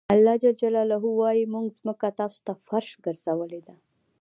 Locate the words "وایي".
1.19-1.43